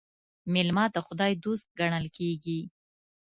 [0.53, 2.59] مېلمه د خداى دوست ګڼل کېږي.